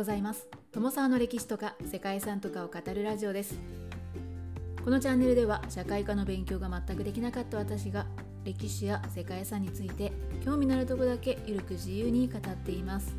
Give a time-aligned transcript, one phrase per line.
[0.00, 0.48] ございます。
[0.72, 3.60] 友沢の歴史とか世界遺産とかを語るラジオです。
[4.82, 8.06] このチャンネルでは社会科の勉強が全くできなかった私が
[8.42, 10.10] 歴史や世界遺産について
[10.42, 13.14] 興味のあるとこだけゆるく自由に語っています。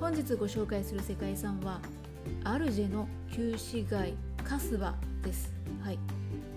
[0.00, 1.80] 本日ご紹介する世界遺産は
[2.42, 5.54] アルジェの旧市街カスバです、
[5.84, 5.98] はい、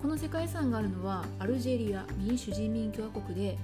[0.02, 3.56] この世界遺産があるのはアルジェリア民主人民共和国で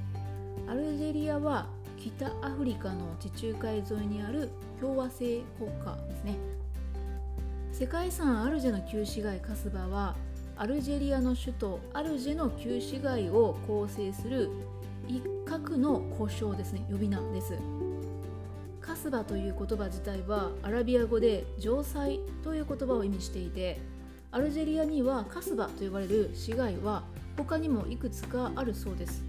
[0.69, 1.67] アルジェリアは
[1.99, 6.37] 北アフリカの地中海沿いにある共和制国家ですね。
[7.73, 10.15] 世界遺産アルジェの旧市街カスバは
[10.57, 14.51] アルジェリアの首都アルジェの旧市街を構成する
[15.09, 16.87] 一角の呼称ですね。
[16.91, 17.55] 呼び名です。
[18.81, 23.81] カスバという言葉自体はアラビア語で城塞という言葉を意味していて
[24.31, 27.03] アルジェリアにはカスバと呼ばれる市街は
[27.37, 29.25] 他にもいくつかあるそうです。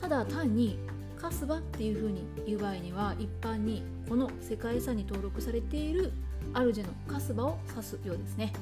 [0.00, 0.78] ただ単に
[1.24, 6.12] カスバっていう風に言う場合には一般にこの世界遺産に登録されている
[6.52, 8.52] アルジェのカスバを指すようですね。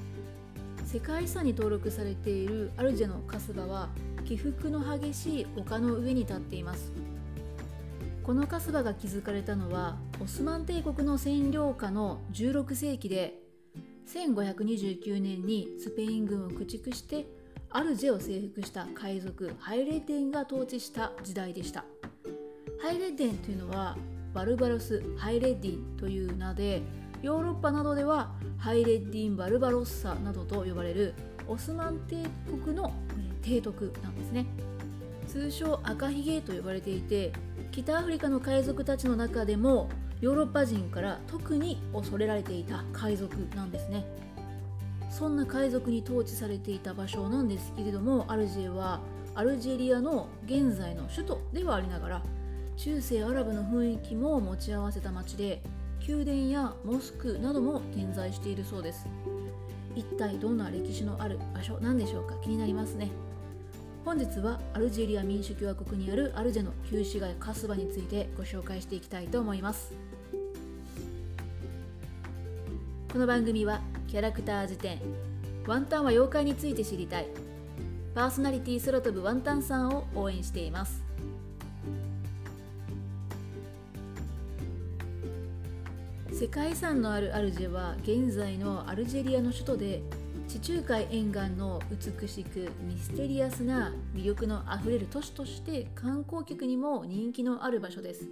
[0.87, 3.89] 世界遺産に登録されているアルジェのカスバは
[4.25, 6.93] 起伏の激しい丘の上に立っています。
[8.23, 13.41] このカスバが築かれたのはオスマン帝国の占領下の16世紀で
[14.07, 17.27] 1529年にスペイン軍を駆逐して
[17.71, 21.85] アルジェを征服した海賊ハイレデンが統治した時代でした。
[22.83, 23.97] ハイレッデンというのは
[24.35, 26.83] バルバロス・ハイレッディンという名で
[27.23, 31.15] ヨーロッパなどではハイレッディン・バルバロッサなどと呼ばれる
[31.47, 32.27] オスマン帝
[32.65, 32.93] 国の
[33.41, 34.47] 提督なんですね。
[35.29, 37.33] 通称赤ひげと呼ばれていて
[37.71, 39.89] 北アフリカの海賊たちの中でも
[40.21, 44.05] ヨーロッパ人から特に恐れられていた海賊なんですね。
[45.09, 48.99] そんな海賊に統治されていた場所なんですけれどもアルジェは
[49.37, 52.23] アルジェリアの現在の首都ではありながら
[52.77, 55.63] 中世アラブの雰囲気も持ち合わせた町で
[56.07, 59.07] 宮殿やモスクなども点在しているそうです。
[59.95, 62.35] 一体どんな歴史のある場所なんでしょうか？
[62.43, 63.11] 気になりますね。
[64.05, 69.93] 本日はアルジェリア民主共和国にあるアルジェの旧市街カスバについてご紹介していきたいと思います。
[73.13, 74.99] この番組はキャラクター辞典
[75.69, 77.29] ワンタンは妖怪について知りたい。
[78.15, 81.05] パーソナリティ空飛ぶワンタンさんを応援しています。
[86.43, 90.03] 世界遺産のあるアルジェは現在のアルジェリアの首都で
[90.49, 98.29] 地中海沿岸の美しくミステリアスな魅力のあふれる都市として観光客にも人気のある場所です。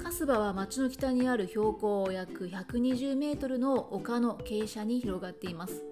[0.00, 5.82] カスバは町の北にある標高約120メートルの丘の傾斜に広がっています。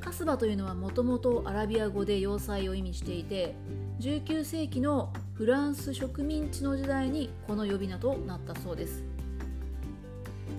[0.00, 3.56] カスバというのはもともとアラビア語で要塞を意味していて
[3.98, 9.13] 19世紀のフランス植民地の時代にこの呼び名となったそうです。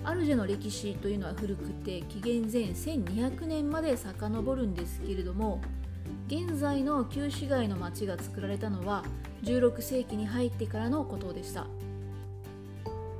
[0.06, 5.60] アルジェの歴史というのは古くて紀元前1200年まで遡るんですけれども
[6.28, 9.02] 現在の旧市街の町が作られたのは
[9.42, 11.66] 16世紀に入ってからのことでした。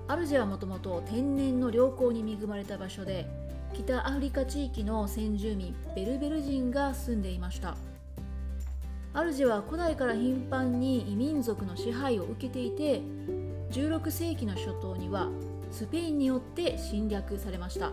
[0.06, 3.26] アルジェはもともと天然の良好に恵まれた場所で
[3.74, 7.76] 北アフリカ地域の先住民ベルベル人が住んでいました。
[9.12, 13.00] アルジェは古代から頻繁に異民族の支配を受けていて
[13.72, 15.28] 16世紀の初頭には
[15.76, 17.92] スペインによって侵略されました。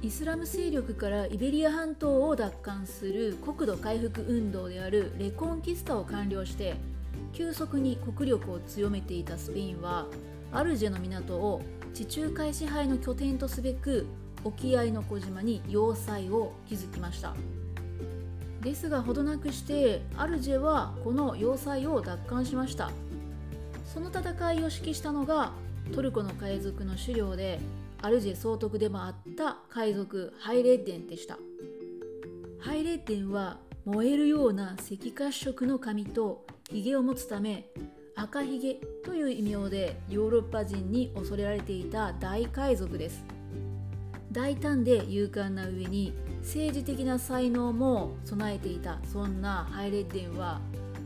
[0.00, 6.76] イスラム勢力からイベリア半島を奪還する国土回復運動であるレコンキスタを完了して
[7.34, 10.06] 急速に国力を強めていたスペインは
[10.52, 11.60] アルジェの港を
[11.92, 14.06] 地中海支配の拠点とすべく
[14.42, 17.34] 沖合の小島に要塞を築きました。
[18.62, 22.90] ですがほどなくしてアルジェはこの要塞を奪還しました。
[23.84, 25.52] その戦いを指揮したのが
[25.92, 27.58] トルコの海賊の狩猟で
[28.00, 31.36] アルジェ総督でもあった海賊ハイレッデンでした。
[32.60, 37.66] ハイレッデンは燃えるような赤褐色の髪とヒゲを持つため
[38.14, 43.24] 赤ひげという異名でヨーロッパ人に恐れられていた大海賊です。
[44.30, 50.60] 大胆で勇敢な上に政治的な才能も備えていたそんなハイレッデンは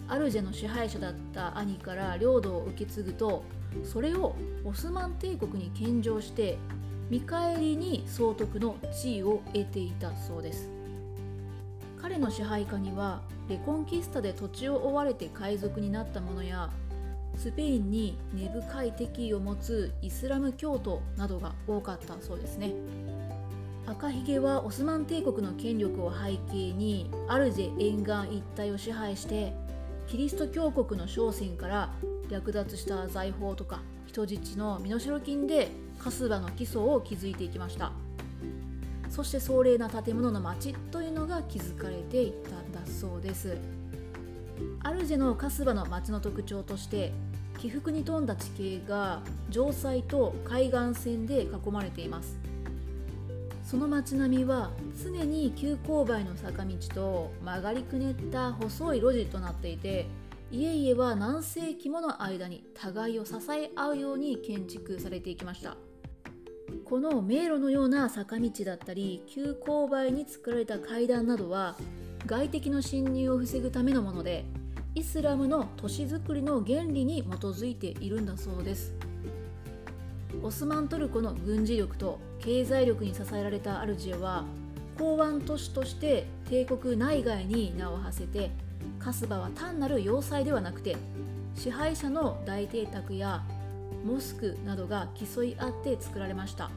[0.09, 3.43] アルジェの支配者だった兄から領土を受け継ぐと
[3.83, 6.59] それをオスマン帝国に献上して
[7.11, 10.71] 見返りに総督の地位を得ていたそうです。
[12.01, 16.71] 彼の支配下にはレコンキスタで土地を追われて海賊になった者や
[17.37, 22.75] スペインに根深い敵意を持つイスラム教徒などが多かったそうですね。
[23.87, 29.53] 赤ひげはオスマン帝国の権力を背景にアルジェ沿岸一帯を支配して
[30.07, 31.93] キリスト教国の商船から
[32.31, 37.93] 略奪した財宝とか人質の身代金でカスバの基礎を築いていきました。
[39.09, 43.57] そして壮麗な建物の町というのが築かれていったんだそうです。
[44.83, 47.13] アルジェのカスバの町の特徴として
[47.59, 49.21] 起伏に富んだ地形が
[49.51, 52.37] 城塞と海岸線で囲まれています。
[53.65, 54.71] その街並みは
[55.03, 60.07] 常に急勾配の坂道と曲がりくねった細い路地となっていて
[60.51, 65.77] 家々は何世紀もの間に互いを支え合うように建築されていきました。
[66.85, 71.77] この迷路のような坂道だったり急勾配に作られた階段などは
[72.27, 74.45] 外敵の侵入を防ぐためのもので
[74.95, 78.95] イスラムの都市づくりの原理に基づいているんだそうです。
[80.43, 84.45] オスマントルコの軍事力と経済力に支えられたアルジェは
[84.97, 88.51] 港湾都市として帝国内外に名を馳せて
[89.05, 90.97] カスバは単なる要塞ではなくて
[91.55, 93.45] 支配者の大邸宅や
[94.05, 96.71] モスクなどが競い合って作られました。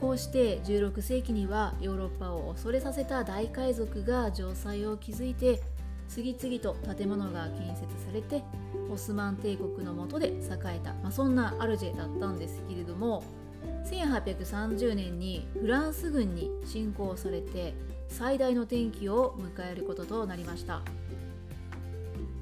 [0.00, 5.62] こうして16世紀にはヨーロッパを恐れさせた大海賊が城塞を築いて
[6.08, 8.42] 次々と建物が建設されて
[8.90, 10.32] オスマン帝国の下で栄
[10.76, 13.24] えた、まあ、そんなアルジェだったんですけれども
[13.84, 17.74] 1830年にフランス軍に侵攻されて
[18.08, 20.82] 最大の転機を迎えることとなりました。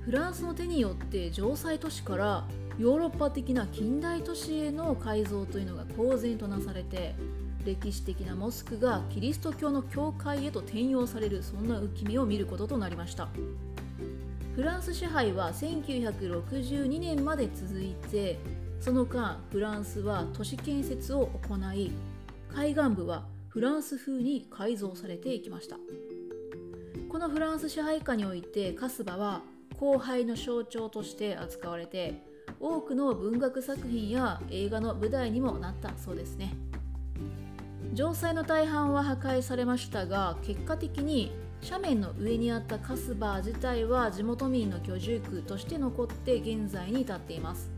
[0.05, 2.45] フランスの手によって城塞都市から
[2.79, 7.15] ヨーロッパ的な近代都市への改造というのが公然となされて
[7.65, 13.29] 歴史的なモスクがキリスト教の教会へと転用されるそんな浮き目を見ることとなりました。
[14.57, 18.39] フランス支配は1962年まで続いて
[18.83, 21.93] その間フランスは都市建設を行い
[22.53, 25.77] 海岸部はフランス風に改造されていきました。
[27.09, 29.43] このフランス支配下においてカスバは
[29.81, 32.25] 荒廃の象徴として扱われて
[32.59, 36.53] 多くの文学作品や映画の舞台にもなったそうですね。
[37.95, 41.31] 城塞の大半は破壊されましたが結果的に
[41.63, 47.72] 斜面の上にあったカスバ自体は地元民の居住区として残って現在に至っています。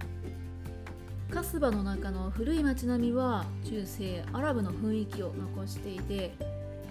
[1.42, 6.32] スバの中の古い町並みは中世アラブの雰囲気を残していて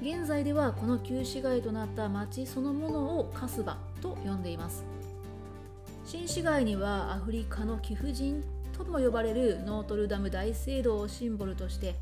[0.02, 4.84] 現在ではこの旧市街となった町そのものをカスバと呼んでいます。
[6.06, 8.44] 新市街にはアフリカの貴婦人
[8.78, 11.96] とも呼ばれるノートルダム大聖堂をシンボルとして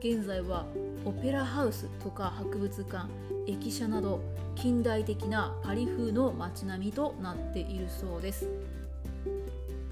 [0.00, 0.66] 現在は
[1.04, 3.06] オペラハウスとか博物館
[3.46, 4.20] 駅舎など
[4.56, 8.48] 近代的なパリ風の街並みとなっているそうです。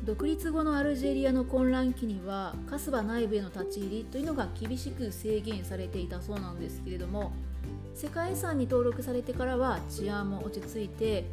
[0.05, 7.33] 独立後のアルジェリアの混乱期にはカスバ内部への立ち入りというのが厳しく制限されていたそうなんですけれども
[7.95, 11.25] 世界遺産に登録されてからは治安も落ち着いて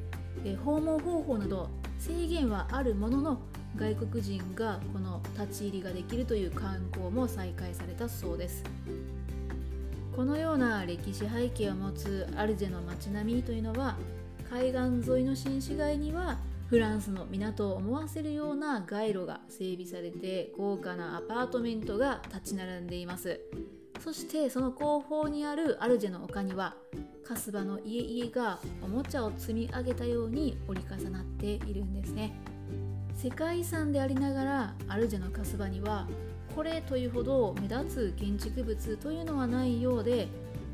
[0.64, 1.70] 訪問方法など
[2.00, 3.40] 制限はあるものの
[3.76, 8.64] 外国人がこの立ち入りができるという観光も再開されたそうです。
[10.16, 13.96] このような歴史背景を持つアルジェの街並みというのは
[14.50, 16.38] 海岸沿いの新市街には
[16.72, 23.42] フランスの港を思わせるような街路が整備されて豪華なアパートメントが立ち並んでいます。
[24.00, 26.76] そしてその後方にあるアルジェの丘には
[27.26, 32.34] カスバの家々がおもちゃを積み上げたように折り重なっているんですね。
[33.16, 36.08] 世界遺産でありながらアルジェのカスバには
[36.56, 40.30] これというほど目立つ建築物というのはないようで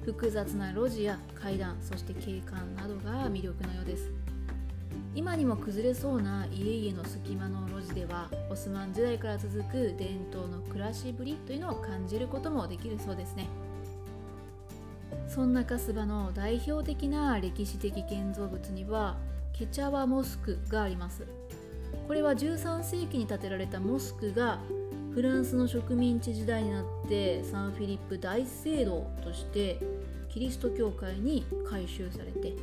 [0.05, 4.26] 複雑な路地や階段そして景観などが魅力のようです。
[5.17, 13.47] 今にも崩れそうな家々の隙間の路地ではオスマン時代から続く伝統の暮らしぶりというのを感じることもできるそうですね。
[15.27, 19.17] そんなカスバの代表的な歴史的建造物には
[19.53, 21.25] ケチャワモスクがあります。
[22.07, 24.59] これは13世紀に建てられたモスクが
[25.15, 29.79] フランスの植民地時代になってサンフィリップ大聖堂として
[30.29, 32.53] キリスト教会に改修されて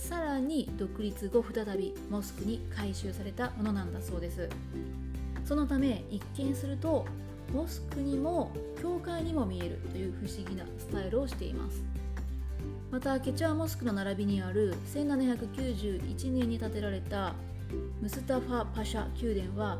[0.00, 4.48] さらに独立後再びモスクに改修されたものなんだそうです。
[5.44, 7.04] そのため一見すると
[7.52, 11.82] モスクにも教会にも見えるという不思議なスタイルをしています。
[12.90, 17.34] またケチャーモスクの並びにある1791年に建てられた
[18.00, 19.78] ムスタファ・パシャ宮殿は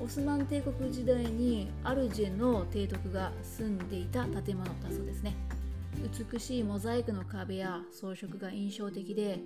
[0.00, 5.34] オスマン帝国時代にアルジェの提督が住んでいた建物だそうですね。
[6.32, 9.40] 美しいモザイクの壁や装飾が印象的で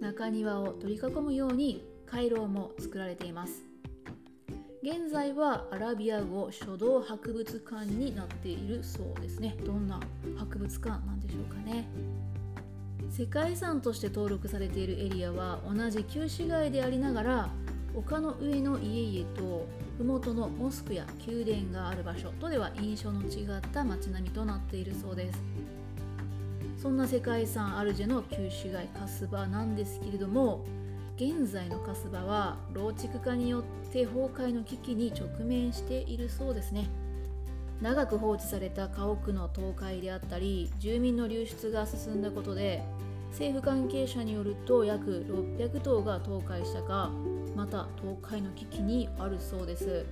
[0.00, 3.64] 中庭を取り囲むように回廊も作られています。
[4.80, 9.56] 現在はアラビア語書道博物館になっているそうですね。
[9.64, 10.00] どんな
[10.36, 11.88] 博物館なんでしょうかね。
[13.10, 17.48] 世界遺産として登録されているエリアは同じ旧市街でありながら
[17.94, 19.66] 丘の上の家々と
[19.98, 25.42] 麓のモスクや宮殿がある場所とでは印象の違った街並みとなっているそうです。
[26.80, 30.64] そんな世界遺産アルジェの旧市街カスバなんですけれども
[31.16, 36.88] 現在のカスバは老築化によって崩壊の危機に直面しているそうですね。
[37.82, 42.84] 長く放置された家屋の倒壊であったり住民の流出が進んだことで
[43.30, 45.26] 政府関係者によると約
[45.58, 47.10] 600棟が倒壊したか
[47.56, 50.06] また倒壊の危機にあるそうです。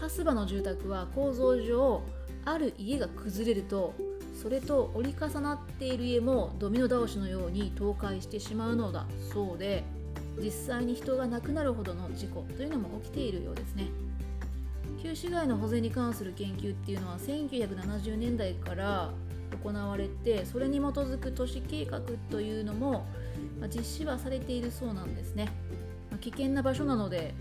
[0.00, 2.02] カスバの住宅は構造上
[2.44, 3.94] ある家が崩れると
[4.40, 9.84] それと折り重なっている家もドミノ倒しのように倒壊してしまうのだそうで
[10.38, 13.86] 実際に人が亡くなるほどの事故というのも起きているようですね。
[15.02, 19.10] 旧市街の保全に関する研究っていうのは1970年代から
[19.62, 22.00] 行われてそれに基づく都市計画
[22.30, 23.06] というのも
[23.74, 25.48] 実施はされているそうなんですね。
[26.20, 27.34] 危険な場所なので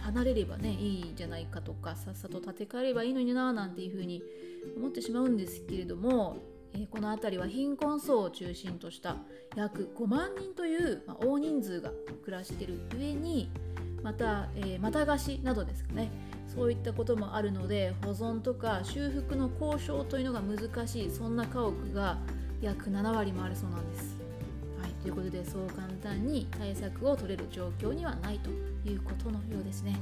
[0.00, 4.22] 離れればねいいじゃないかとかさっさと建て替えればいいのにななんていうふうに
[4.76, 6.38] 思ってしまうんですけれども、
[6.72, 9.16] えー、この辺りは貧困層を中心とした
[9.56, 11.90] 約5万人という、まあ、大人数が
[12.24, 13.50] 暮らしてる上に
[14.02, 16.10] また、えー、また貸しなどですかね
[16.48, 22.18] そういったこともあるので保存とか修復の交渉というのが難しいそんな家屋が
[22.60, 24.19] 約7割もあるそうなんです。
[25.02, 28.50] ということでそう簡単に対策を取れる状況にはないと
[28.88, 29.96] いうことのようですね。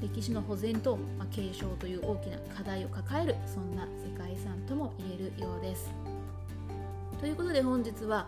[0.00, 5.90] 歴史の保全と、ま、継承という大きな課題を抱えるそんな世界遺産とも言えるようです。
[7.20, 8.26] ということで本日は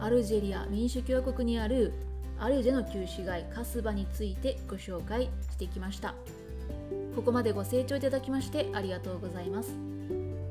[0.00, 1.92] アルジェリア民主共和国にある
[2.38, 6.14] アルジェの旧市街カスバについてご紹介してきました。
[7.14, 9.70] ここまでご清聴いただきましてありがとうございます。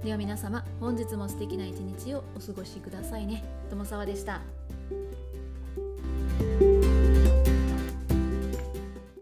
[0.04, 3.44] では皆様、本日も素敵な一日をお過ごしくださいね。
[3.76, 4.42] 友沢でした。